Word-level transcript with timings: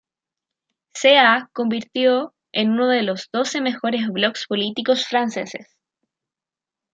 Se 0.95 1.19
ha 1.19 1.51
convirtió 1.53 2.33
en 2.53 2.71
uno 2.71 2.87
de 2.87 3.03
los 3.03 3.29
doce 3.31 3.61
mejores 3.61 4.07
blogs 4.07 4.47
políticos 4.47 5.05
franceses. 5.05 5.77